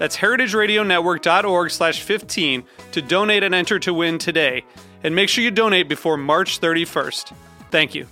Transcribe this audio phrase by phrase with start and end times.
[0.00, 4.64] That's heritageradionetwork.org slash 15 to donate and enter to win today.
[5.04, 7.34] And make sure you donate before March 31st.
[7.70, 8.06] Thank you.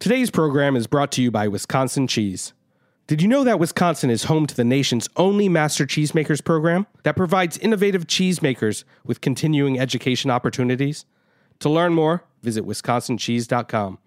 [0.00, 2.54] Today's program is brought to you by Wisconsin Cheese.
[3.06, 7.16] Did you know that Wisconsin is home to the nation's only Master Cheesemakers program that
[7.16, 11.04] provides innovative cheesemakers with continuing education opportunities?
[11.58, 13.98] To learn more, visit wisconsincheese.com.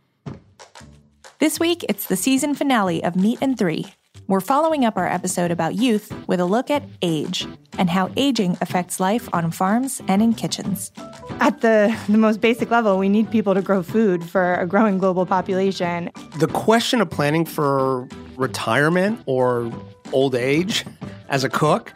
[1.40, 3.86] This week, it's the season finale of Meat and Three.
[4.28, 8.58] We're following up our episode about youth with a look at age and how aging
[8.60, 10.92] affects life on farms and in kitchens.
[11.40, 14.98] At the, the most basic level, we need people to grow food for a growing
[14.98, 16.12] global population.
[16.40, 19.72] The question of planning for retirement or
[20.12, 20.86] old age
[21.30, 21.94] as a cook,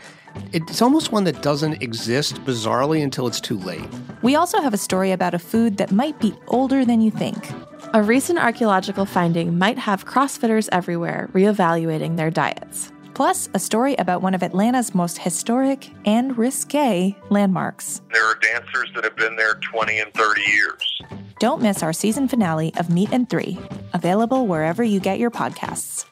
[0.51, 3.85] it's almost one that doesn't exist bizarrely until it's too late.
[4.21, 7.49] We also have a story about a food that might be older than you think.
[7.93, 12.91] A recent archaeological finding might have CrossFitters everywhere reevaluating their diets.
[13.13, 18.01] Plus, a story about one of Atlanta's most historic and risque landmarks.
[18.11, 21.01] There are dancers that have been there 20 and 30 years.
[21.39, 23.59] Don't miss our season finale of Meat and Three,
[23.93, 26.05] available wherever you get your podcasts.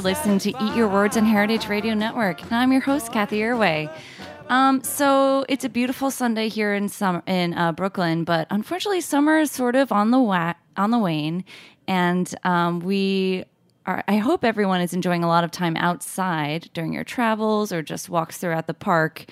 [0.00, 2.40] You're listening to Eat Your Words on Heritage Radio Network.
[2.40, 3.94] And I'm your host, Cathy Erway.
[4.48, 9.40] Um, so it's a beautiful Sunday here in summer in uh, Brooklyn, but unfortunately, summer
[9.40, 11.44] is sort of on the wa- on the wane,
[11.86, 13.44] and um, we
[13.84, 14.02] are.
[14.08, 18.08] I hope everyone is enjoying a lot of time outside during your travels or just
[18.08, 19.26] walks throughout the park.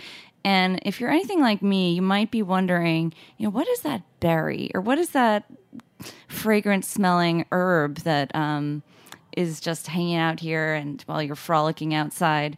[0.45, 4.03] And if you're anything like me, you might be wondering, you know, what is that
[4.21, 5.45] berry or what is that
[6.29, 8.83] fragrant smelling herb that um,
[9.37, 12.57] is just hanging out here and while you're frolicking outside.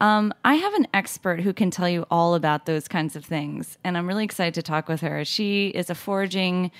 [0.00, 3.78] Um, I have an expert who can tell you all about those kinds of things,
[3.82, 5.24] and I'm really excited to talk with her.
[5.24, 6.70] She is a foraging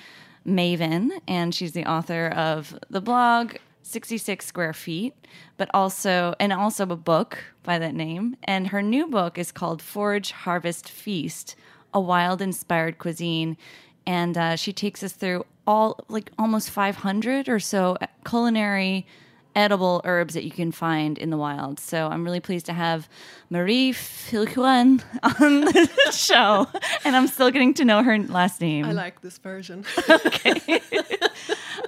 [0.45, 5.15] maven, and she's the author of the blog 66 Square Feet,
[5.57, 8.35] but also and also a book by that name.
[8.43, 11.55] And her new book is called Forage Harvest Feast:
[11.95, 13.57] A Wild Inspired Cuisine,
[14.05, 19.07] and uh, she takes us through all like almost 500 or so culinary
[19.57, 21.79] edible herbs that you can find in the wild.
[21.79, 23.09] So I'm really pleased to have
[23.49, 26.67] Marie Viljoen on the show,
[27.03, 28.85] and I'm still getting to know her last name.
[28.85, 29.83] I like this version.
[30.09, 30.79] okay.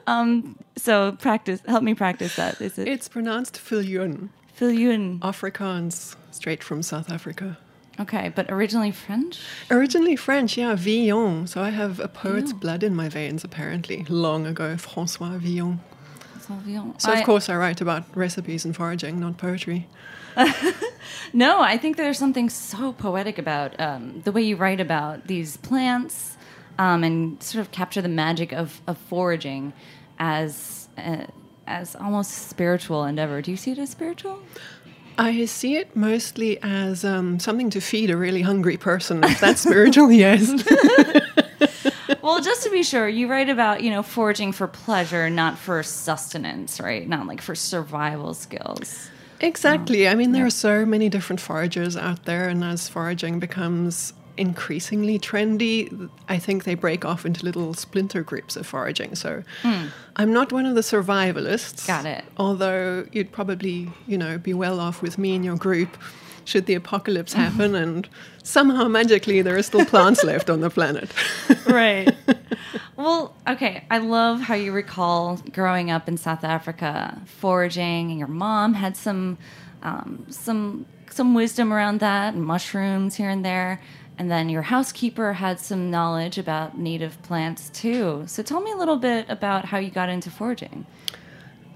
[0.07, 1.61] um, so practice.
[1.67, 2.59] Help me practice that.
[2.59, 2.87] Is it?
[2.87, 4.29] It's pronounced Filyun.
[4.59, 5.19] Filyun.
[5.19, 7.57] Afrikaans, straight from South Africa.
[7.99, 9.41] Okay, but originally French?
[9.69, 11.47] Originally French, yeah, Villon.
[11.47, 14.05] So I have a poet's blood in my veins, apparently.
[14.07, 15.81] Long ago, Francois Villon.
[16.97, 19.87] So, of I- course, I write about recipes and foraging, not poetry.
[21.33, 25.57] No, I think there's something so poetic about um, the way you write about these
[25.57, 26.37] plants
[26.77, 29.73] um, and sort of capture the magic of, of foraging
[30.17, 31.25] as uh,
[31.67, 33.41] as almost spiritual endeavor.
[33.41, 34.41] Do you see it as spiritual?
[35.19, 39.23] I see it mostly as um, something to feed a really hungry person.
[39.23, 40.49] If that's spiritual, yes.
[42.21, 45.81] well, just to be sure, you write about you know foraging for pleasure, not for
[45.83, 47.07] sustenance, right?
[47.07, 49.09] Not like for survival skills.
[49.41, 50.07] Exactly.
[50.07, 55.19] I mean, there are so many different foragers out there, and as foraging becomes increasingly
[55.19, 59.15] trendy, I think they break off into little splinter groups of foraging.
[59.15, 59.87] So Hmm.
[60.15, 61.85] I'm not one of the survivalists.
[61.85, 62.23] Got it.
[62.37, 65.97] Although you'd probably, you know, be well off with me and your group
[66.45, 68.07] should the apocalypse happen and
[68.43, 71.11] somehow magically there are still plants left on the planet.
[71.69, 72.13] right.
[72.99, 73.85] Well, okay.
[73.89, 78.97] I love how you recall growing up in South Africa, foraging, and your mom had
[78.97, 79.37] some,
[79.81, 83.79] um, some, some wisdom around that, and mushrooms here and there.
[84.17, 88.25] And then your housekeeper had some knowledge about native plants too.
[88.27, 90.85] So tell me a little bit about how you got into foraging.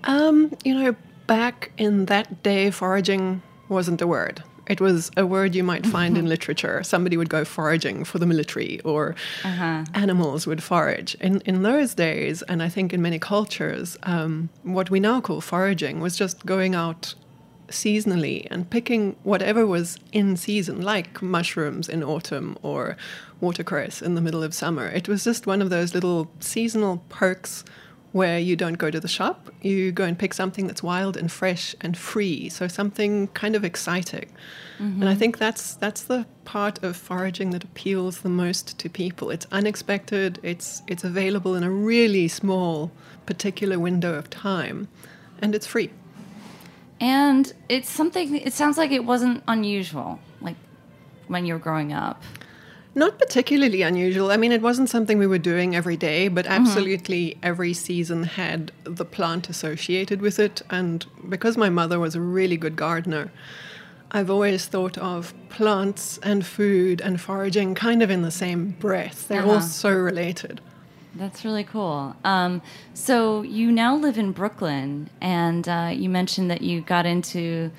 [0.04, 0.94] Um, you know,
[1.26, 4.44] back in that day, foraging wasn't a word.
[4.68, 6.84] It was a word you might find in literature.
[6.84, 9.16] Somebody would go foraging for the military, or
[9.94, 11.16] animals would forage.
[11.16, 15.42] In in those days, and I think in many cultures, um, what we now call
[15.42, 17.16] foraging was just going out
[17.70, 22.96] seasonally and picking whatever was in season, like mushrooms in autumn or
[23.42, 24.88] watercress in the middle of summer.
[24.88, 27.64] It was just one of those little seasonal perks
[28.14, 31.32] where you don't go to the shop, you go and pick something that's wild and
[31.32, 34.30] fresh and free, so something kind of exciting.
[34.80, 35.20] And I mm-hmm.
[35.20, 39.30] think that's that's the part of foraging that appeals the most to people.
[39.30, 42.92] It's unexpected, it's it's available in a really small
[43.26, 44.88] particular window of time,
[45.42, 45.90] and it's free.
[47.00, 50.56] And it's something, it sounds like it wasn't unusual, like
[51.28, 52.22] when you were growing up.
[52.96, 54.30] Not particularly unusual.
[54.32, 58.72] I mean, it wasn't something we were doing every day, but absolutely every season had
[58.84, 60.62] the plant associated with it.
[60.70, 63.32] And because my mother was a really good gardener,
[64.12, 69.28] I've always thought of plants and food and foraging kind of in the same breath.
[69.28, 69.62] They're all Uh-huh.
[69.62, 70.62] so related.
[71.16, 72.16] That's really cool.
[72.24, 72.62] Um,
[72.94, 77.72] so you now live in Brooklyn, and uh, you mentioned that you got into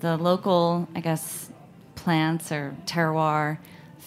[0.00, 1.50] the local, I guess,
[1.94, 3.58] plants or terroir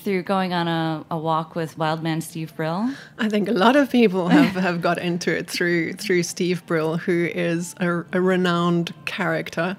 [0.10, 2.90] through going on a, a walk with Wildman Steve Brill.
[3.20, 6.98] I think a lot of people have, have got into it through through Steve Brill,
[6.98, 9.78] who is a, a renowned character.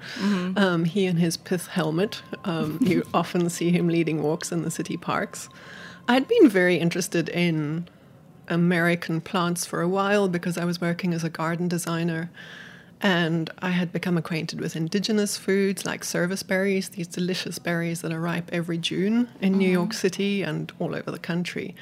[0.56, 2.22] Um, he and his pith helmet.
[2.44, 5.48] Um, you often see him leading walks in the city parks.
[6.06, 7.88] I'd been very interested in
[8.46, 12.30] American plants for a while because I was working as a garden designer.
[13.02, 18.12] And I had become acquainted with indigenous foods like service berries, these delicious berries that
[18.12, 19.98] are ripe every June in New York mm-hmm.
[19.98, 21.74] City and all over the country.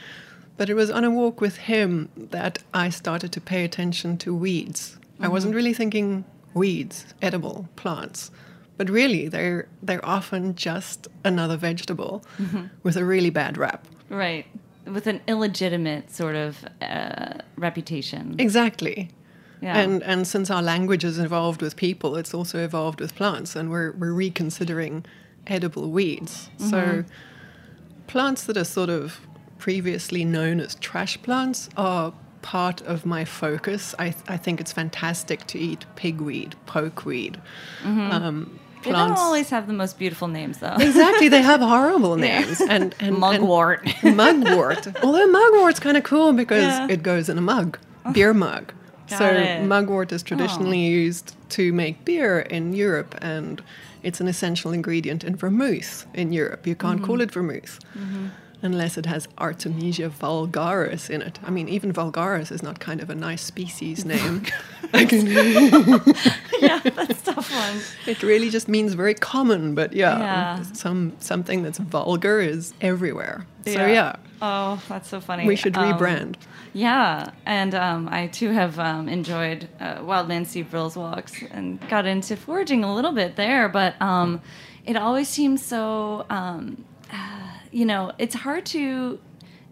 [0.56, 4.34] But it was on a walk with him that I started to pay attention to
[4.34, 4.96] weeds.
[5.18, 5.32] I mm-hmm.
[5.32, 6.24] wasn't really thinking
[6.54, 8.30] weeds, edible plants,
[8.76, 12.66] but really they're they're often just another vegetable mm-hmm.
[12.82, 13.86] with a really bad rap.
[14.08, 14.46] Right.
[14.84, 18.36] With an illegitimate sort of uh, reputation.
[18.38, 19.10] Exactly.
[19.60, 19.76] Yeah.
[19.78, 23.70] And and since our language has evolved with people, it's also evolved with plants, and
[23.70, 25.04] we're we're reconsidering
[25.46, 26.50] edible weeds.
[26.58, 27.04] So
[28.06, 29.20] plants that are sort of
[29.58, 32.12] previously known as trash plants are
[32.42, 33.94] part of my focus.
[33.98, 37.36] I I think it's fantastic to eat pigweed, pokeweed.
[37.84, 40.76] Um, they don't always have the most beautiful names, though.
[40.78, 43.82] Exactly, they have horrible names and, and and- Mugwort.
[44.04, 44.86] mugwort.
[45.02, 46.86] Although mugwort's kind of cool because Yeah.
[46.88, 47.76] it goes in a mug,
[48.12, 48.72] beer mug.
[49.10, 49.64] Got so it.
[49.66, 53.62] mugwort is traditionally used to make beer in Europe, and
[54.02, 56.66] it's an essential ingredient in vermouth in Europe.
[56.66, 57.78] You can't call it vermouth.
[58.60, 61.38] Unless it has Artemisia vulgaris in it.
[61.44, 64.42] I mean, even vulgaris is not kind of a nice species name.
[66.60, 67.80] Yeah, that's a tough one.
[68.06, 70.62] it really just means very common, but yeah, Yeah.
[70.72, 73.46] some something that's vulgar is everywhere.
[73.64, 75.46] So yeah, Oh, that's so funny.
[75.46, 76.34] we should Um, rebrand.
[76.72, 82.36] Yeah, and um, I too have um, enjoyed uh, Steve Brill's walks and got into
[82.36, 84.40] foraging a little bit there, but um,
[84.84, 86.26] it always seems so.
[86.30, 89.18] Um, uh, you know, it's hard to.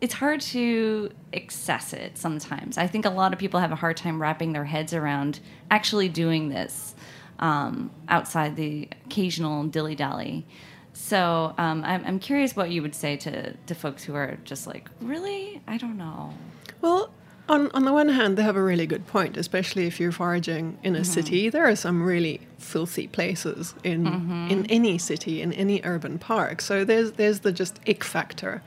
[0.01, 2.77] It's hard to access it sometimes.
[2.77, 6.11] I think a lot of people have a hard time wrapping their heads around actually
[6.11, 6.95] doing this
[7.39, 10.47] um, outside the occasional dilly dally.
[10.93, 14.67] So um, I'm, I'm curious what you would say to, to folks who are just
[14.67, 15.61] like, really?
[15.67, 16.33] I don't know.
[16.81, 17.11] Well,
[17.49, 20.79] on, on the one hand, they have a really good point, especially if you're foraging
[20.83, 21.05] in a mm-hmm.
[21.05, 21.49] city.
[21.49, 24.49] There are some really filthy places in mm-hmm.
[24.51, 26.61] in any city, in any urban park.
[26.61, 28.63] So there's there's the just ick factor.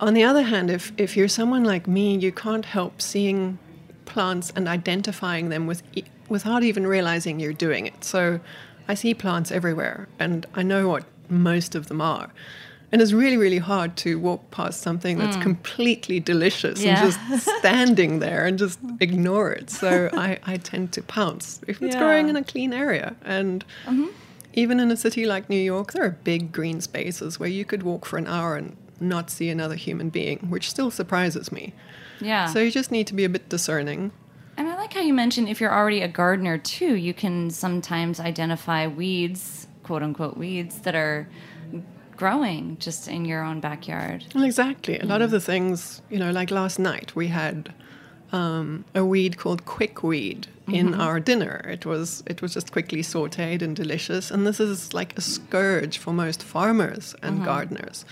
[0.00, 3.58] On the other hand, if if you're someone like me, you can't help seeing
[4.06, 8.02] plants and identifying them with e- without even realizing you're doing it.
[8.02, 8.40] So
[8.88, 12.30] I see plants everywhere, and I know what most of them are.
[12.90, 15.42] And it's really, really hard to walk past something that's hmm.
[15.42, 17.02] completely delicious Yeah.
[17.04, 19.68] and just standing there and just ignore it.
[19.70, 22.00] So I, I tend to pounce if it's Yeah.
[22.00, 23.14] growing in a clean area.
[23.24, 24.06] And mm-hmm.
[24.54, 27.82] even in a city like New York, there are big green spaces where you could
[27.82, 31.74] walk for an hour and not see another human being, which still surprises me.
[32.20, 32.46] Yeah.
[32.46, 34.12] So you just need to be a bit discerning.
[34.56, 38.18] and I like how you mentioned if you're already a gardener too, you can sometimes
[38.18, 41.26] identify weeds quote unquote weeds that are
[42.18, 44.24] growing just in your own backyard.
[44.34, 44.98] Well, exactly.
[44.98, 47.72] A lot of the things, you know, like last night we had
[48.30, 50.98] um, a weed called quickweed in Mhm.
[51.04, 51.56] our dinner.
[51.76, 54.30] It was it was just quickly sautéed and delicious.
[54.30, 57.44] And this is like a scourge for most farmers and Mhm.
[57.44, 58.04] gardeners.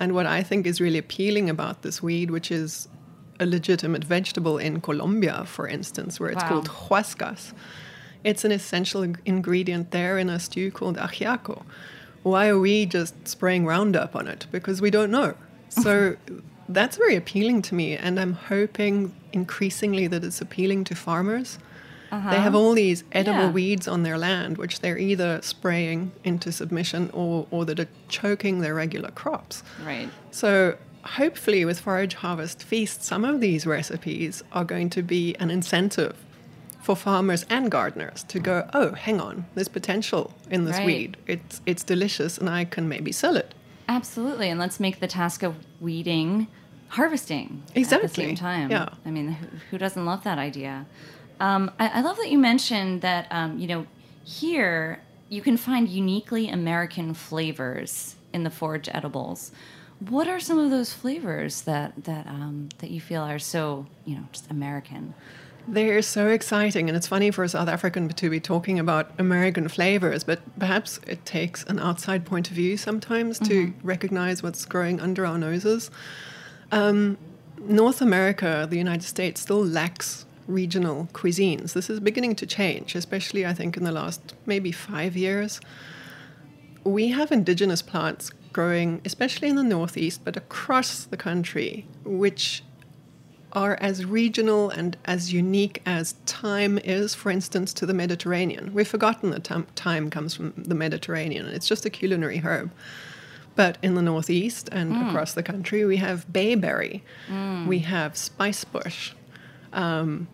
[0.00, 2.88] And what I think is really appealing about this weed, which is
[3.40, 6.48] a legitimate vegetable in Colombia, for instance, where it's Wow.
[6.50, 7.52] called huascas.
[8.22, 11.62] It's an essential ingredient there in a stew called ajiaco.
[12.22, 14.46] Why are we just spraying Roundup on it?
[14.52, 15.34] Because we don't know.
[15.68, 16.16] So
[16.68, 21.58] that's very appealing to me, and I'm hoping increasingly that it's appealing to farmers.
[22.12, 22.30] Uh-huh.
[22.30, 23.50] They have all these edible Yeah.
[23.52, 28.60] weeds on their land, which they're either spraying into submission or, or that are choking
[28.60, 29.62] their regular crops.
[29.86, 30.08] Right.
[30.32, 35.50] So hopefully, with Forage Harvest Feast, some of these recipes are going to be an
[35.50, 36.16] incentive
[36.80, 40.86] for farmers and gardeners to go, oh, hang on, there's potential in this Right.
[40.86, 41.16] weed.
[41.26, 43.54] It's it's delicious, and I can maybe sell it.
[43.88, 46.46] Absolutely, and let's make the task of weeding
[46.88, 48.04] harvesting exactly.
[48.04, 48.70] at the same time.
[48.70, 48.88] yeah.
[49.06, 50.86] I mean, who, who doesn't love that idea?
[51.38, 53.86] Um, I, I love that you mentioned that um, you know
[54.24, 59.52] here you can find uniquely American flavors in the forage edibles.
[60.08, 64.16] What are some of those flavors that that um, that you feel are so you
[64.16, 65.14] know just American?
[65.68, 69.68] They're so exciting, and it's funny for a South African to be talking about American
[69.68, 73.74] flavors, but perhaps it takes an outside point of view sometimes to Mhm.
[73.82, 75.90] recognize what's growing under our noses.
[76.72, 77.18] Um,
[77.62, 81.74] North America, the United States, still lacks regional cuisines.
[81.74, 85.60] This is beginning to change, especially I think in the last maybe five years.
[86.82, 92.64] We have indigenous plants growing, especially in the Northeast, but across the country, which
[93.52, 98.72] are as regional and as unique as time is, for instance, to the Mediterranean.
[98.72, 101.46] We've forgotten that time, thyme comes from the Mediterranean.
[101.46, 102.70] It's just a culinary herb.
[103.56, 105.08] But in the Northeast and Mm.
[105.08, 107.66] across the country, we have bayberry, Mm.
[107.66, 109.12] we have spicebush.
[109.72, 110.28] Um,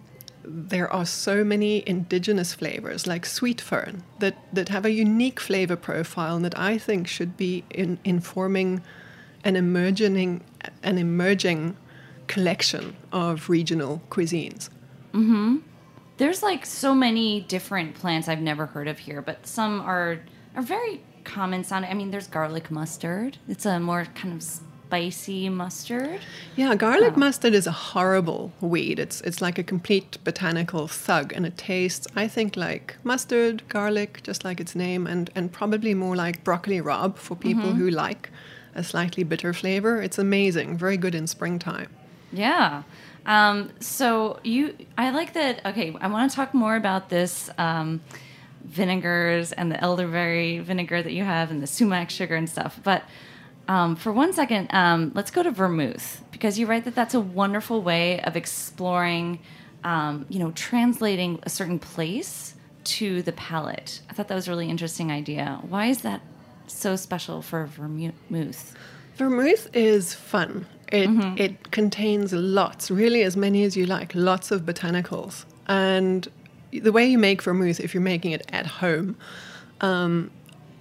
[0.44, 5.74] there are so many indigenous flavors like sweet fern that, that have a unique flavor
[5.76, 8.82] profile and that I think should be in, informing
[9.42, 10.42] an emerging,
[10.82, 11.76] an emerging
[12.26, 14.68] collection of regional cuisines.
[15.12, 15.56] Mm-hmm.
[16.18, 20.20] There's like so many different plants I've never heard of here, but some are
[20.54, 21.90] are very common sounding.
[21.90, 23.36] I mean, there's garlic mustard.
[23.48, 26.20] It's a more kind of spicy mustard.
[26.54, 28.98] Yeah, garlic mustard is a horrible weed.
[28.98, 34.20] It's it's like a complete botanical thug, and it tastes, I think, like mustard, garlic,
[34.22, 37.76] just like its name, and and probably more like broccoli rabe for people Mhm.
[37.76, 38.30] who like
[38.74, 40.00] a slightly bitter flavor.
[40.02, 41.88] It's amazing, very good in springtime.
[42.36, 42.82] Yeah.
[43.24, 45.64] Um, so you, I like that.
[45.66, 48.00] Okay, I want to talk more about this um,
[48.64, 52.78] vinegars and the elderberry vinegar that you have and the sumac sugar and stuff.
[52.82, 53.02] But
[53.68, 57.20] um, for one second, um, let's go to vermouth because you write that that's a
[57.20, 59.40] wonderful way of exploring,
[59.82, 64.02] um, you know, translating a certain place to the palate.
[64.08, 65.58] I thought that was a really interesting idea.
[65.68, 66.20] Why is that
[66.68, 68.76] so special for vermouth?
[69.16, 70.66] Vermouth is fun.
[70.92, 75.44] It it contains lots, really as many as you like, lots of botanicals.
[75.66, 76.28] And
[76.72, 79.16] the way you make vermouth, if you're making it at home,
[79.80, 80.30] um,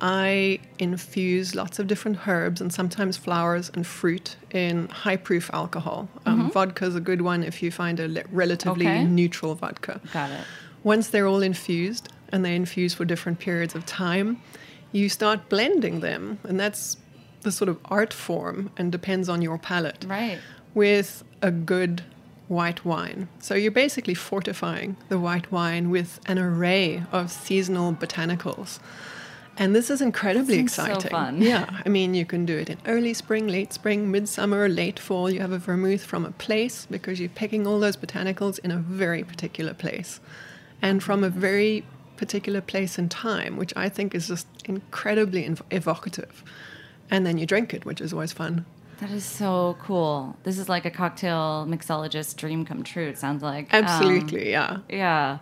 [0.01, 6.07] I infuse lots of different herbs and sometimes flowers and fruit in high proof alcohol.
[6.25, 6.51] Um, Mhm.
[6.53, 9.05] Vodka is a good one if you find a le- relatively Okay.
[9.05, 10.01] neutral vodka.
[10.11, 10.45] Got it.
[10.83, 14.37] Once they're all infused and they infuse for different periods of time,
[14.91, 16.97] you start blending them, and that's
[17.45, 20.05] the sort of art form and depends on your palate.
[20.05, 20.39] Right.
[20.73, 22.03] With a good
[22.49, 23.29] white wine.
[23.39, 28.79] So you're basically fortifying the white wine with an array of seasonal botanicals.
[29.57, 31.11] And this is incredibly Seems so exciting.
[31.11, 31.41] fun.
[31.41, 35.29] Yeah, I mean, you can do it in early spring, late spring, midsummer, late fall.
[35.31, 38.77] You have a vermouth from a place because you're picking all those botanicals in a
[38.77, 40.19] very particular place
[40.81, 41.85] and from a very
[42.17, 46.43] particular place and time, which I think is just incredibly evocative.
[47.11, 48.65] And then you drink it, which is always fun.
[48.99, 50.37] That is so cool.
[50.43, 53.73] This is like a cocktail mixologist dream come true, it sounds like.
[53.73, 54.77] Um, Absolutely, yeah.
[54.89, 55.39] Yeah.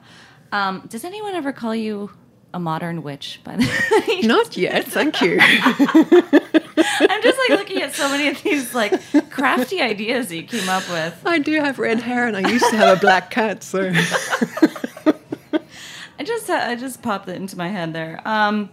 [0.51, 2.09] Um, does anyone ever call you
[2.53, 4.21] a modern witch, by the way?
[4.21, 5.37] Not yet, thank you.
[5.41, 10.67] I'm just like looking at so many of these like crafty ideas that you came
[10.69, 11.19] up with.
[11.25, 13.91] I do have red hair and I used to have a black cat, so.
[16.19, 18.21] I just I just popped it into my head there.
[18.25, 18.69] Um,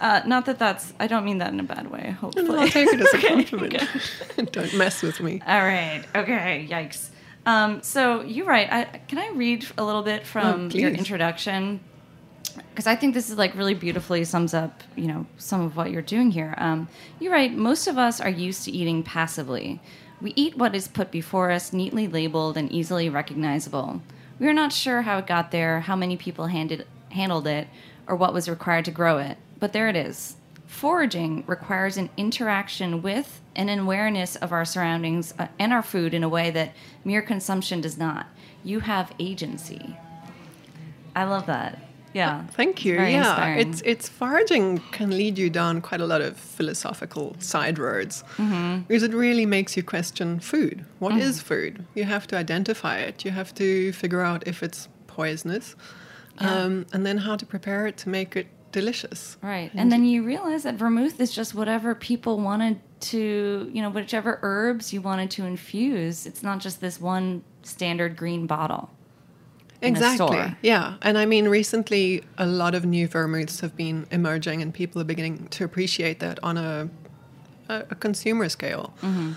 [0.00, 2.16] uh, not that that's I don't mean that in a bad way.
[2.20, 3.74] Hopefully, I'll take it as a Okay, compliment.
[3.74, 4.44] okay.
[4.52, 5.42] Don't mess with me.
[5.46, 6.04] All right.
[6.14, 6.66] Okay.
[6.70, 7.08] Yikes.
[7.46, 8.70] Um, so you're right.
[8.72, 11.80] I, can I read a little bit from Oh, your introduction?
[12.70, 15.90] because I think this is like really beautifully sums up, you know, some of what
[15.92, 16.54] you're doing here.
[16.58, 16.88] Um,
[17.20, 17.52] you're right.
[17.52, 19.80] Most of us are used to eating passively.
[20.20, 24.02] We eat what is put before us, neatly labeled and easily recognizable.
[24.38, 27.68] We are not sure how it got there, how many people handed, handled it,
[28.06, 29.36] or what was required to grow it.
[29.58, 30.36] But there it is.
[30.66, 36.14] Foraging requires an interaction with and an awareness of our surroundings uh, and our food
[36.14, 38.26] in a way that mere consumption does not.
[38.62, 39.96] You have agency.
[41.16, 41.87] I love that.
[42.14, 42.44] Yeah.
[42.56, 42.96] Thank you.
[42.96, 43.68] Very yeah, inspiring.
[43.68, 48.82] it's it's foraging can lead you down quite a lot of philosophical side roads Mm-hmm.
[48.88, 50.84] because it really makes you question food.
[50.98, 51.42] What is Mm.
[51.42, 51.84] food?
[51.94, 53.24] You have to identify it.
[53.24, 55.76] You have to figure out if it's poisonous,
[56.38, 59.36] um, and then how to prepare it to make it delicious.
[59.42, 59.70] Right.
[59.74, 64.38] And then you realize that vermouth is just whatever people wanted to, you know, whichever
[64.42, 66.26] herbs you wanted to infuse.
[66.26, 68.90] It's not just this one standard green bottle.
[69.80, 70.56] Exactly.
[70.62, 70.94] Yeah.
[71.02, 75.04] And I mean, recently, a lot of new vermouths have been emerging, and people are
[75.04, 76.88] beginning to appreciate that on a,
[77.68, 78.92] a, a consumer scale.
[79.02, 79.32] Mm-hmm.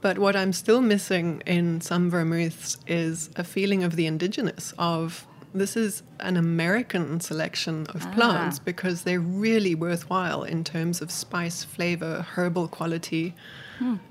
[0.00, 5.26] But what I'm still missing in some vermouths is a feeling of the indigenous, of
[5.54, 11.62] this is an American selection of plants because they're really worthwhile in terms of spice,
[11.64, 13.34] flavor, herbal quality.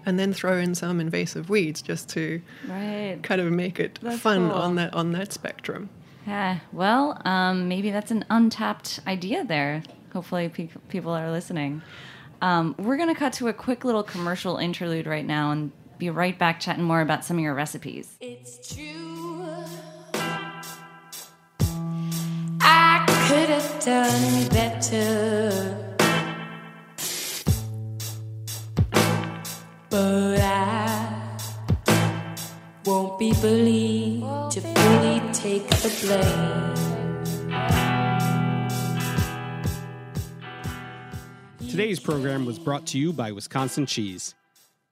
[0.05, 3.17] And then throw in some invasive weeds just to Right.
[3.23, 4.57] kind of make it That's fun cool.
[4.59, 5.89] on that on that spectrum.
[6.27, 6.59] Yeah.
[6.73, 9.81] Well, um, maybe that's an untapped idea there.
[10.11, 11.81] Hopefully, pe- people are listening.
[12.41, 16.09] Um, we're going to cut to a quick little commercial interlude right now and be
[16.09, 18.17] right back chatting more about some of your recipes.
[18.19, 19.47] It's true.
[23.85, 25.77] Done better.
[29.89, 31.37] But I
[32.85, 36.73] won't be to fully take the blame.
[41.69, 44.35] Today's program was brought to you by Wisconsin Cheese.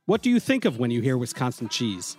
[0.06, 2.18] What do you think of when you hear Wisconsin cheese?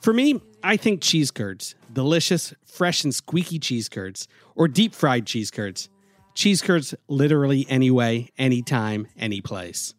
[0.00, 1.74] For me, I think cheese curds.
[1.92, 4.28] Delicious, fresh, and squeaky cheese curds.
[4.54, 5.88] Or deep fried cheese curds.
[6.34, 9.94] Cheese curds literally anyway, anytime, any place.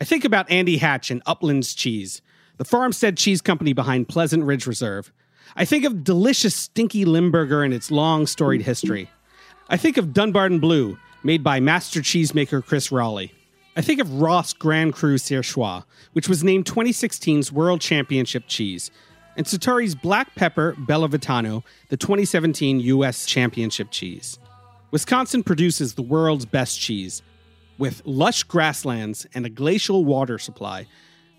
[0.00, 2.22] I think about Andy Hatch and Uplands Cheese,
[2.56, 5.12] the farmstead cheese company behind Pleasant Ridge Reserve.
[5.56, 9.10] I think of delicious, stinky Limburger and its long storied history.
[9.68, 13.30] I think of Dunbarton Blue, made by master cheesemaker Chris Roelli.
[13.76, 18.90] I think of Roth Grand Cru Surchoix, which was named 2016's World Championship cheese,
[19.36, 23.24] and Sartori's Black Pepper Bellavitano, the 2017 U.S.
[23.24, 24.38] Championship cheese.
[24.92, 27.22] Wisconsin produces the world's best cheese,
[27.78, 30.86] with lush grasslands and a glacial water supply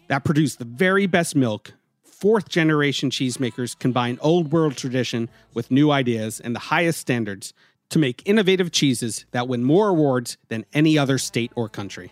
[0.07, 1.71] that produce the very best milk.
[2.03, 7.53] Fourth generation cheesemakers combine old world tradition with new ideas and the highest standards
[7.89, 12.11] to make innovative cheeses that win more awards than any other state or country.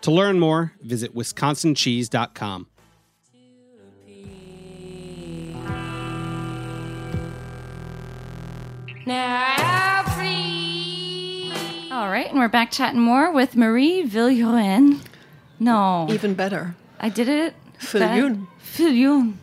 [0.00, 2.68] To learn more, visit wisconsincheese.com.
[9.04, 9.69] Now free.
[12.20, 15.00] Right, and we're back chatting more with Marie Viljoen.
[15.58, 16.74] No, Even better.
[17.00, 17.54] I did it.
[17.78, 18.46] Viljoen.
[18.74, 19.36] Viljoen.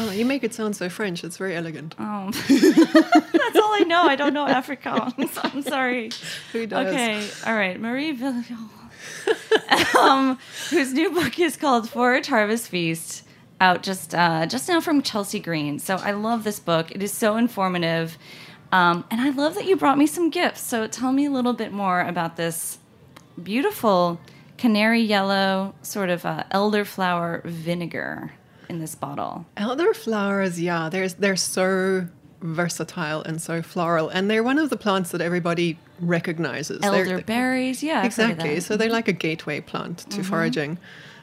[0.00, 1.22] Oh, you make it sound so French.
[1.22, 1.94] It's very elegant.
[2.00, 4.08] Oh, that's all I know.
[4.08, 5.38] I don't know Afrikaans.
[5.44, 6.10] I'm sorry.
[6.50, 6.88] Who does?
[6.88, 8.70] Okay, all right, Marie Viljoen,
[9.96, 10.36] um,
[10.70, 13.22] whose new book is called Forage Harvest Feast,
[13.60, 15.78] out just uh, just now from Chelsea Green.
[15.78, 16.90] So I love this book.
[16.90, 18.18] It is so informative,
[18.72, 20.62] um, and I love that you brought me some gifts.
[20.62, 22.78] So tell me a little bit more about this
[23.42, 24.20] beautiful
[24.58, 28.32] canary yellow sort of uh, elderflower vinegar
[28.68, 29.46] in this bottle.
[29.56, 32.08] Elderflowers, yeah, they're, they're so
[32.40, 34.08] versatile and so floral.
[34.08, 36.82] And they're one of the plants that everybody recognizes.
[36.82, 38.60] Elderberries, yeah, I've heard of Exactly.
[38.60, 40.78] So they're like a gateway plant to foraging.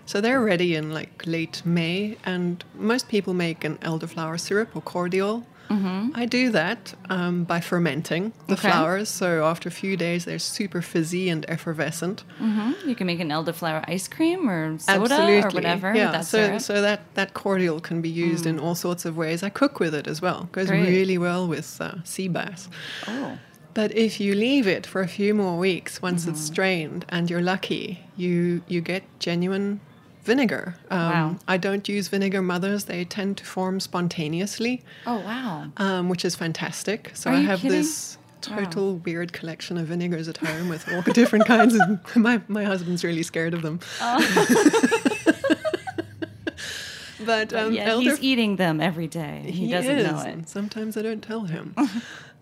[0.06, 4.82] So they're ready in like late May, and most people make an elderflower syrup or
[4.82, 5.46] cordial.
[5.70, 8.70] I do that um, by fermenting the Okay.
[8.70, 9.10] flowers.
[9.10, 12.24] So after a few days, they're super fizzy and effervescent.
[12.86, 15.96] You can make an elderflower ice cream or soda or whatever.
[15.96, 16.22] Yeah.
[16.22, 16.58] so syrup.
[16.58, 16.62] Mm.
[16.62, 19.42] so that that cordial can be used in all sorts of ways.
[19.42, 20.44] I cook with it as well.
[20.44, 20.88] It Goes Great.
[20.88, 22.70] really well with uh, sea bass.
[23.08, 23.38] oh,
[23.74, 26.54] But if you leave it for a few more weeks, once it's Mm-hmm.
[26.54, 29.80] strained and you're lucky, you you get genuine
[30.24, 30.76] vinegar.
[30.90, 31.36] Um, Wow.
[31.48, 35.68] I don't use vinegar mothers; they tend to form spontaneously, oh wow.
[35.78, 37.12] um, which is fantastic.
[37.14, 37.78] So Are I have kidding?
[37.78, 41.76] this total weird collection of vinegars at home with all the different kinds.
[41.76, 43.80] of My my husband's really scared of them.
[47.26, 49.44] but um, yeah, elder he's eating them every day.
[49.48, 50.50] He, doesn't know it.
[50.50, 51.76] sometimes I don't tell him.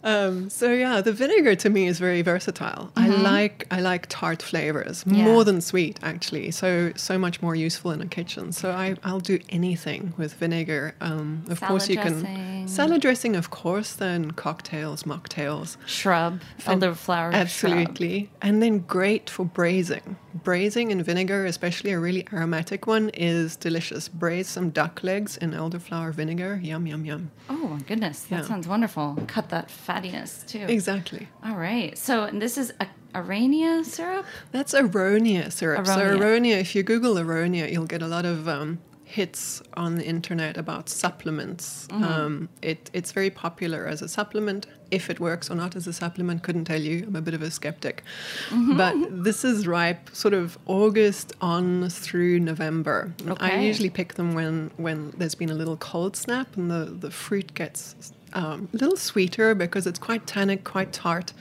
[0.04, 2.92] Um, so yeah, the vinegar to me is very versatile.
[2.96, 5.26] I like I like tart flavors Yeah.
[5.26, 6.52] more than sweet actually.
[6.52, 8.52] So so much more useful in a kitchen.
[8.52, 10.96] So I I'll do anything with vinegar.
[11.02, 12.68] Um, of course Salad you can dressing.
[12.68, 13.94] salad dressing, of course.
[13.94, 15.78] Then cocktails, mocktails.
[15.86, 17.32] Shrub, elderflower.
[17.32, 17.34] shrub.
[17.36, 18.30] Absolutely.
[18.42, 20.16] And then great for braising.
[20.44, 24.08] Braising in vinegar, especially a really aromatic one, is delicious.
[24.08, 26.60] Braise some duck legs in elderflower vinegar.
[26.64, 27.32] Yum, yum, yum.
[27.50, 28.46] Oh my goodness, that Yeah.
[28.48, 29.18] sounds wonderful.
[29.28, 30.66] Cut that fattiness too.
[30.68, 31.28] Exactly.
[31.44, 31.98] All right.
[31.98, 34.26] So and this is a Aronia syrup.
[34.52, 35.86] That's aronia syrup.
[35.86, 36.18] So Aronia.
[36.18, 40.56] aronia, if you Google aronia, you'll get a lot of um, hits on the internet
[40.56, 41.88] about supplements.
[41.90, 42.04] Mhm.
[42.04, 44.68] Um, it, it's very popular as a supplement.
[44.90, 47.04] If it works or not as a supplement, couldn't tell you.
[47.08, 48.04] I'm a bit of a skeptic.
[48.50, 48.78] Mm-hmm.
[48.78, 53.14] But this is ripe sort of August on through November.
[53.40, 57.12] I usually pick them when, when there's been a little cold snap and the, the
[57.12, 57.96] fruit gets
[58.34, 61.34] um, a little sweeter because it's quite tannic, quite tart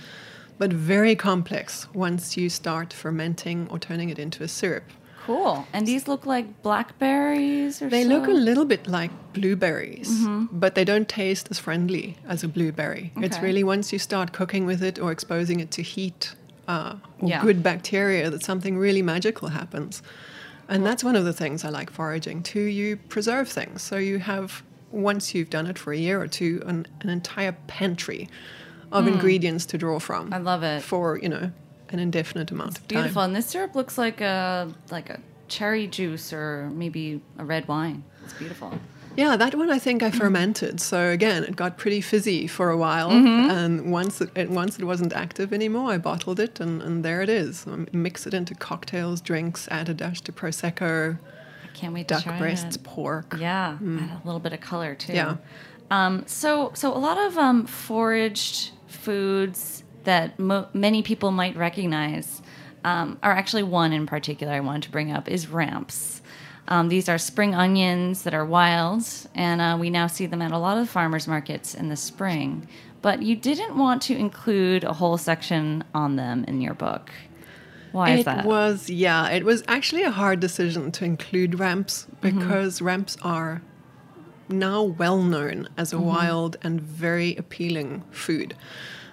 [0.58, 4.84] but very complex once you start fermenting or turning it into a syrup.
[5.24, 5.66] Cool.
[5.72, 8.08] And these look like blackberries or They so?
[8.10, 10.48] look a little bit like blueberries, Mhm.
[10.52, 13.10] but they don't taste as friendly as a blueberry.
[13.16, 16.34] It's really once you start cooking with it or exposing it to heat
[16.68, 17.42] uh, or Yeah.
[17.42, 20.02] good bacteria that something really magical happens.
[20.68, 22.60] And that's one of the things I like foraging too.
[22.60, 23.82] You preserve things.
[23.82, 27.52] So you have, once you've done it for a year or two, an, an entire
[27.66, 28.28] pantry
[28.92, 29.12] of Mm.
[29.14, 30.32] ingredients to draw from.
[30.32, 30.82] I love it.
[30.82, 31.52] For, you know,
[31.90, 32.98] an indefinite amount of time.
[33.02, 33.22] Beautiful.
[33.22, 38.02] And this syrup looks like a like a cherry juice or maybe a red wine.
[38.24, 38.78] It's beautiful.
[39.16, 40.80] Yeah, that one I think I fermented.
[40.80, 43.50] So again, it got pretty fizzy for a while, Mhm.
[43.50, 47.20] and once it, it once it wasn't active anymore, I bottled it, and, and there
[47.20, 47.66] it is.
[47.66, 51.18] Um, mix it into cocktails, drinks, add a dash to prosecco.
[51.80, 52.82] Can't wait duck to try breasts, it.
[52.84, 53.36] pork.
[53.38, 54.02] Yeah, Mm.
[54.02, 55.14] add a little bit of color too.
[55.14, 55.36] Yeah.
[55.90, 62.42] Um, so so a lot of um, foraged foods that mo- many people might recognize
[62.84, 66.22] um, are actually one in particular I wanted to bring up is ramps.
[66.68, 69.02] Um, these are spring onions that are wild,
[69.34, 72.68] and uh, we now see them at a lot of farmers markets in the spring.
[73.02, 77.10] But you didn't want to include a whole section on them in your book.
[77.92, 78.44] Why is it that?
[78.44, 82.38] was yeah, it was actually a hard decision to include ramps Mm-hmm.
[82.38, 83.62] because ramps are
[84.48, 86.00] now well known as a Mhm.
[86.02, 88.54] wild and very appealing food.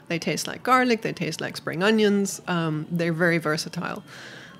[0.08, 4.04] They taste like garlic, they taste like spring onions, um, they're very versatile.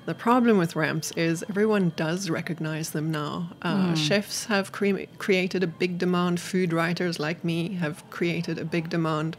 [0.06, 3.50] The problem with ramps is everyone does recognize them now.
[3.60, 3.96] Uh, Mm.
[3.96, 8.88] Chefs have cre- created a big demand, food writers like me have created a big
[8.88, 9.36] demand.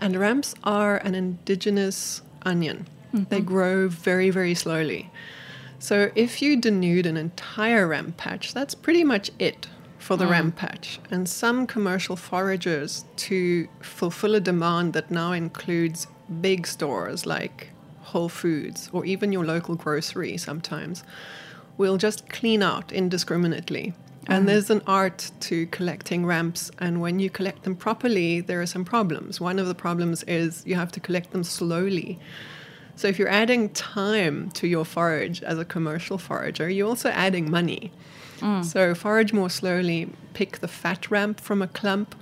[0.00, 2.86] And ramps are an indigenous onion.
[3.12, 3.46] They Mhm.
[3.46, 5.10] grow very, very slowly.
[5.78, 9.66] So if you denude an entire ramp patch, that's pretty much it
[9.98, 10.30] for the Mm.
[10.30, 11.00] ramp patch.
[11.10, 16.06] And some commercial foragers, to fulfill a demand that now includes
[16.40, 17.68] big stores like
[18.02, 21.02] Whole Foods or even your local grocery sometimes,
[21.78, 23.94] will just clean out indiscriminately.
[24.26, 24.46] And Mm.
[24.48, 28.84] there's an art to collecting ramps, and when you collect them properly, there are some
[28.84, 29.40] problems.
[29.40, 32.18] One of the problems is you have to collect them slowly.
[33.00, 37.50] So if you're adding time to your forage as a commercial forager, you're also adding
[37.50, 37.92] money.
[38.40, 38.62] Mm.
[38.62, 42.14] So forage more slowly, pick the fat ramp from a clump.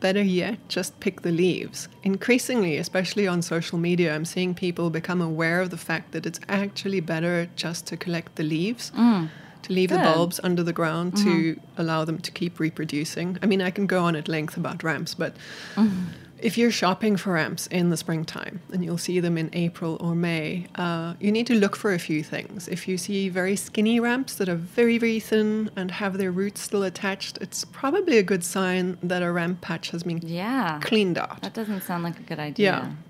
[0.00, 1.88] Better yet, just pick the leaves.
[2.02, 6.40] Increasingly, especially on social media, I'm seeing people become aware of the fact that it's
[6.50, 9.30] actually better just to collect the leaves, Mm.
[9.62, 11.24] to leave the bulbs under the ground Mhm.
[11.24, 13.38] to allow them to keep reproducing.
[13.42, 15.34] I mean, I can go on at length about ramps, but
[15.76, 16.08] Mhm.
[16.40, 20.14] If you're shopping for ramps in the springtime and you'll see them in April or
[20.14, 22.68] May, uh, you need to look for a few things.
[22.68, 26.60] If you see very skinny ramps that are very, very thin and have their roots
[26.60, 30.78] still attached, it's probably a good sign that a ramp patch has been Yeah.
[30.82, 31.40] cleaned out.
[31.42, 32.64] That doesn't sound like a good idea.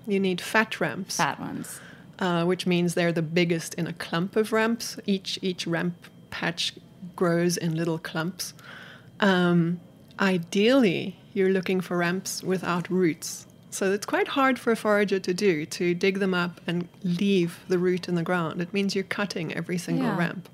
[0.07, 1.17] Yeah, you need fat ramps.
[1.17, 1.79] Fat ones.
[2.19, 4.97] Uh, which means they're the biggest in a clump of ramps.
[5.05, 5.93] Each each ramp
[6.31, 6.73] patch
[7.15, 8.53] grows in little clumps.
[9.19, 9.79] Um,
[10.19, 13.45] ideally, you're looking for ramps without roots.
[13.69, 17.59] So it's quite hard for a forager to do to dig them up and leave
[17.67, 18.61] the root in the ground.
[18.61, 20.17] It means you're cutting every single Yeah.
[20.17, 20.49] ramp.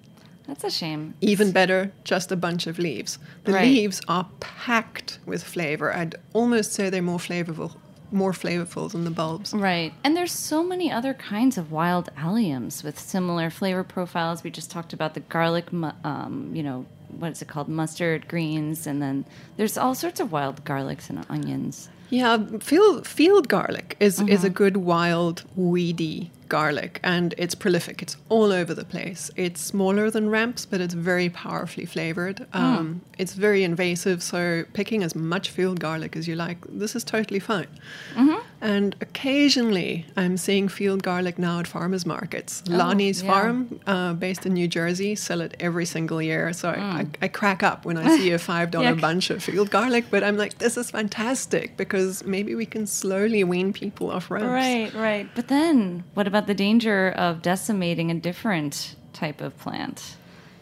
[0.47, 1.13] That's a shame.
[1.21, 3.17] Even better, just a bunch of leaves.
[3.45, 3.63] The Right.
[3.71, 5.93] leaves are packed with flavor.
[5.95, 7.75] I'd almost say they're more flavorful,
[8.11, 9.53] more flavorful than the bulbs.
[9.53, 9.93] Right.
[10.03, 14.43] And there's so many other kinds of wild alliums with similar flavor profiles.
[14.43, 15.67] We just talked about the garlic,
[16.03, 16.85] um, you know,
[17.19, 17.67] what is it called?
[17.67, 18.87] Mustard greens.
[18.87, 19.25] And then
[19.57, 21.89] there's all sorts of wild garlics and onions.
[22.09, 24.53] Yeah, field field garlic is is a Mhm.
[24.53, 28.03] good wild weedy garlic, and it's prolific.
[28.03, 29.31] It's all over the place.
[29.35, 32.45] It's smaller than ramps, but it's very powerfully flavored.
[32.53, 37.03] Um, It's very invasive, so picking as much field garlic as you like, this is
[37.03, 37.67] totally fine.
[38.15, 38.41] Mm-hmm.
[38.63, 42.63] And occasionally, I'm seeing field garlic now at farmers markets.
[42.65, 43.29] Lani's yeah.
[43.29, 46.53] Farm, uh, based in New Jersey, sell it every single year.
[46.53, 49.69] So I, I, I crack up when I see a five dollar bunch of field
[49.69, 50.05] garlic.
[50.09, 54.47] But I'm like, this is fantastic because maybe we can slowly wean people off ramps.
[54.47, 55.29] Right, right.
[55.35, 60.15] But then, what about the danger of decimating a different type of plant?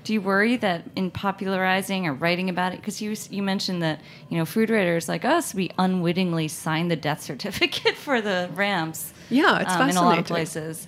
[0.03, 4.01] Do you worry that in popularizing or writing about it, because you you mentioned that
[4.29, 9.13] you know food writers like us, we unwittingly sign the death certificate for the ramps.
[9.29, 10.87] Yeah, it's um, in a lot of places.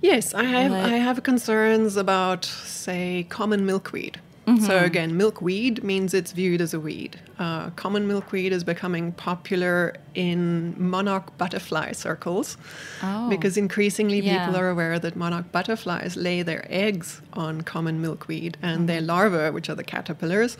[0.00, 0.72] Yes, I have.
[0.72, 4.20] I have concerns about, say, common milkweed.
[4.46, 4.64] Mm-hmm.
[4.66, 7.18] So again, milkweed means it's viewed as a weed.
[7.38, 12.58] Uh, common milkweed is becoming popular in monarch butterfly circles
[13.02, 13.30] Oh.
[13.30, 14.44] because increasingly Yeah.
[14.46, 19.50] people are aware that monarch butterflies lay their eggs on common milkweed, and their larvae,
[19.50, 20.58] which are the caterpillars,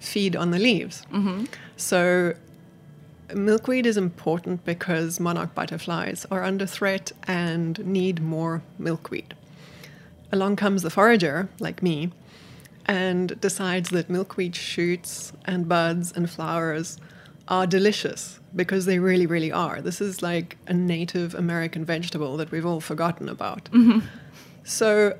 [0.00, 1.02] feed on the leaves.
[1.76, 2.34] So
[3.34, 9.34] milkweed is important because monarch butterflies are under threat and need more milkweed.
[10.30, 12.10] Along comes the forager, like me,
[12.86, 16.98] and decides that milkweed shoots and buds and flowers
[17.48, 19.80] are delicious because they really, really are.
[19.80, 23.68] This is like a native American vegetable that we've all forgotten about.
[24.62, 25.18] So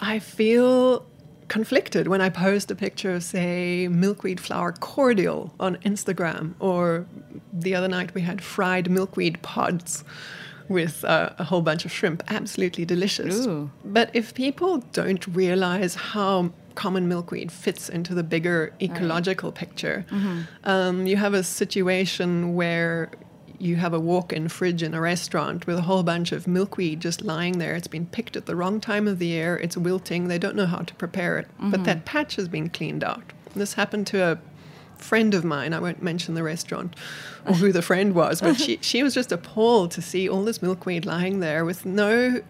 [0.00, 1.06] I feel
[1.48, 7.06] conflicted when I post a picture of, say, milkweed flower cordial on Instagram, or
[7.52, 10.02] the other night we had fried milkweed pods
[10.68, 12.22] with uh, a whole bunch of shrimp.
[12.28, 13.46] Absolutely delicious.
[13.46, 13.70] Ooh.
[13.84, 20.04] But if people don't realize how common milkweed fits into the bigger ecological picture,
[20.64, 23.10] um, you have a situation where
[23.58, 27.22] you have a walk-in fridge in a restaurant with a whole bunch of milkweed just
[27.22, 27.76] lying there.
[27.76, 29.56] It's been picked at the wrong time of the year.
[29.56, 30.26] It's wilting.
[30.26, 31.46] They don't know how to prepare it.
[31.60, 33.22] But that patch has been cleaned out.
[33.54, 34.38] This happened to a
[35.00, 35.72] friend of mine.
[35.74, 36.96] I won't mention the restaurant
[37.46, 40.60] or who the friend was, but she, she was just appalled to see all this
[40.60, 42.40] milkweed lying there with no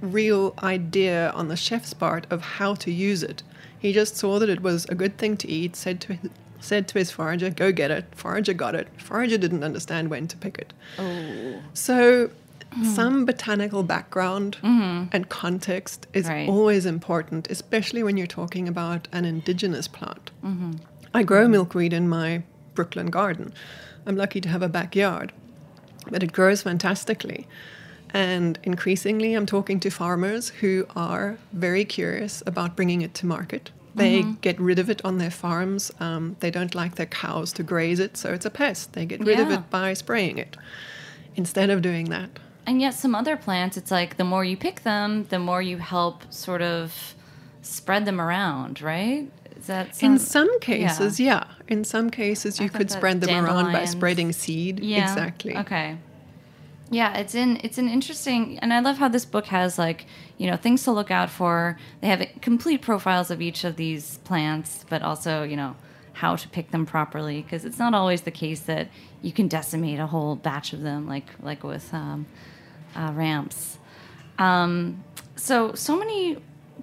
[0.00, 3.42] real idea on the chef's part of how to use it.
[3.78, 6.88] He just saw that it was a good thing to eat, said to his, said
[6.88, 8.88] to his forager, "Go get it." Forager got it.
[8.98, 10.72] Forager didn't understand when to pick it.
[10.98, 11.60] Oh.
[11.74, 12.30] So
[12.84, 15.08] some botanical background mm-hmm.
[15.12, 16.48] and context is Right.
[16.48, 20.30] always important, especially when you're talking about an indigenous plant.
[20.44, 20.72] Mm-hmm.
[21.14, 22.42] I grow milkweed in my
[22.74, 23.54] Brooklyn garden.
[24.06, 25.32] I'm lucky to have a backyard,
[26.10, 27.46] but it grows fantastically.
[28.14, 33.70] And increasingly, I'm talking to farmers who are very curious about bringing it to market.
[33.94, 35.90] They get rid of it on their farms.
[36.00, 38.92] Um, they don't like their cows to graze it, so it's a pest.
[38.92, 40.54] They get rid of it by spraying it
[41.34, 42.28] instead of doing that.
[42.66, 45.78] And yet, some other plants, it's like the more you pick them, the more you
[45.78, 47.14] help sort of
[47.62, 49.30] spread them around, right?
[49.56, 51.44] Is that In some- some cases, yeah.
[51.66, 54.80] In some cases, you could spread them around by spreading seed.
[54.80, 55.10] Yeah.
[55.10, 55.56] Exactly.
[55.56, 55.96] Okay.
[56.90, 60.06] Yeah, it's in it's an interesting and I love how this book has like,
[60.38, 61.78] you know, things to look out for.
[62.00, 65.74] They have complete profiles of each of these plants, but also, you know,
[66.12, 68.88] how to pick them properly because it's not always the case that
[69.20, 72.26] you can decimate a whole batch of them like like with um,
[72.94, 73.78] uh, ramps.
[74.38, 75.02] Um,
[75.34, 76.38] so so many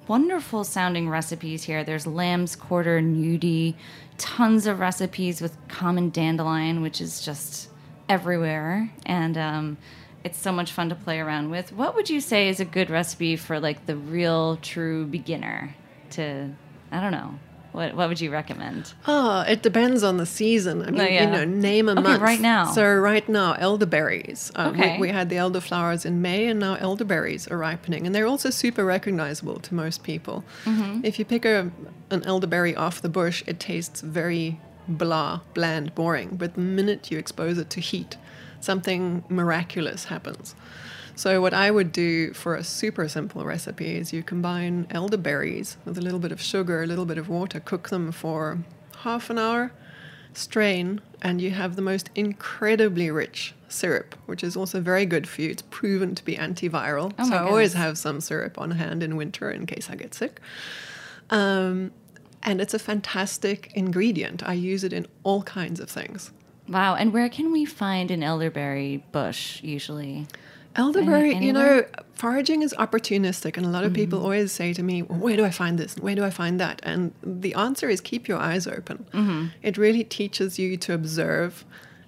[0.08, 1.84] wonderful sounding recipes here.
[1.84, 3.76] There's lamb's quarter gnudi,
[4.18, 7.70] tons of recipes with common dandelion, which is just
[8.10, 9.78] everywhere, and um,
[10.24, 11.72] it's so much fun to play around with.
[11.74, 15.76] What would you say is a good recipe for like the real true beginner?
[16.12, 16.50] To
[16.92, 17.40] I don't know.
[17.72, 18.94] What what would you recommend?
[19.08, 20.84] Oh, it depends on the season.
[20.84, 21.24] I mean, Oh, yeah.
[21.26, 22.22] you know, name a Okay, month.
[22.22, 22.66] right now.
[22.72, 24.52] So right now, elderberries.
[24.56, 24.94] Uh, Okay.
[24.98, 28.52] we, we had the elderflowers in May, and now elderberries are ripening, and they're also
[28.52, 30.44] super recognizable to most people.
[30.66, 31.02] Mm-hmm.
[31.04, 31.72] If you pick a
[32.12, 36.36] an elderberry off the bush, it tastes very blah, bland, boring.
[36.36, 38.18] But the minute you expose it to heat,
[38.60, 40.56] something miraculous happens.
[41.16, 45.98] So what I would do for a super simple recipe is you combine elderberries with
[45.98, 48.60] a little bit of sugar, a little bit of water, cook them for
[49.02, 49.72] half an hour,
[50.34, 55.42] strain, and you have the most incredibly rich syrup, which is also very good for
[55.42, 55.52] you.
[55.52, 57.14] It's proven to be antiviral.
[57.20, 60.14] Oh so I always have some syrup on hand in winter in case I get
[60.16, 60.40] sick.
[61.30, 61.92] Um,
[62.44, 64.44] and it's a fantastic ingredient.
[64.48, 66.32] I use it in all kinds of things.
[66.68, 70.28] Wow, and where can we find an elderberry bush usually?
[70.76, 74.26] Elderberry, Any- you know, foraging is opportunistic, and a lot of people Mm-hmm.
[74.26, 75.96] always say to me, well, "Where do I find this?
[75.98, 79.06] Where do I find that?" And the answer is keep your eyes open.
[79.14, 79.48] Mm-hmm.
[79.62, 81.64] It really teaches you to observe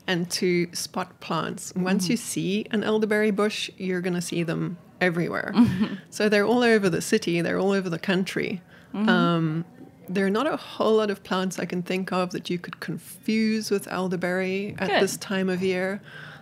[0.07, 1.73] and to spot plants.
[1.75, 2.11] Once Mm-hmm.
[2.11, 5.51] you see an elderberry bush, you're going to see them everywhere.
[5.55, 5.95] Mm-hmm.
[6.09, 7.41] So they're all over the city.
[7.41, 8.61] They're all over the country.
[8.95, 9.09] Mm-hmm.
[9.09, 9.65] Um,
[10.09, 12.79] there are not a whole lot of plants I can think of that you could
[12.79, 15.01] confuse with elderberry at Good.
[15.01, 16.01] this time of year.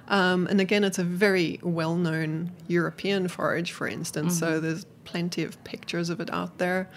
[0.10, 5.44] Um, and again, it's a very well known European forage, for instance, so there's plenty
[5.44, 6.90] of pictures of it out there.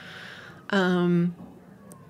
[0.70, 1.34] Um,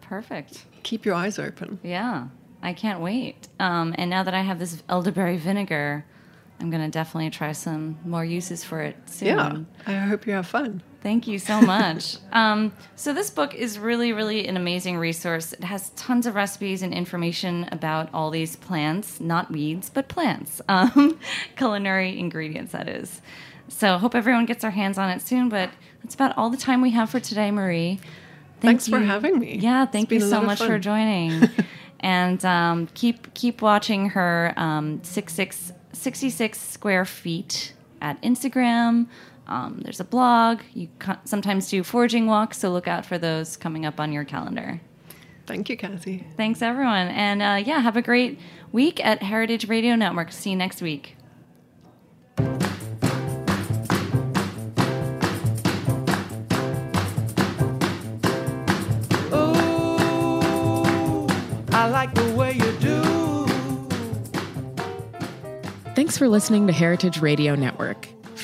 [0.01, 0.65] Perfect.
[0.83, 1.79] keep your eyes open.
[1.83, 2.29] Yeah,
[2.63, 3.49] I can't wait.
[3.61, 6.05] Um, and now that I have this elderberry vinegar,
[6.61, 9.27] I'm going to definitely try some more uses for it soon.
[9.29, 10.83] Yeah, I hope you have fun.
[11.07, 12.17] Thank you so much.
[12.33, 15.53] um, so, this book is really, really an amazing resource.
[15.53, 20.61] It has tons of recipes and information about all these plants, not weeds, but plants,
[20.69, 21.17] um,
[21.55, 23.23] culinary ingredients, that is.
[23.69, 25.49] So, hope everyone gets their hands on it soon.
[25.49, 25.71] But
[26.03, 28.01] that's about all the time we have for today, Marie.
[28.61, 29.59] Thank Thanks for having me.
[29.59, 31.49] Yeah, thank you so much for joining.
[32.01, 39.07] and um, keep keep watching her um, six, six, 66 square feet at Instagram.
[39.49, 40.61] Um, there's a blog.
[40.75, 44.25] You co- sometimes do foraging walks, so look out for those coming up on your
[44.25, 44.81] calendar.
[45.47, 46.27] Thank you, Cathy.
[46.37, 47.09] Thanks, everyone.
[47.09, 48.39] And uh, yeah, have a great
[48.73, 50.33] week at Heritage Radio Network.
[50.33, 51.17] See you next week.
[61.73, 63.03] I like the way you do.
[65.95, 68.09] Thanks for listening to Heritage Radio Network,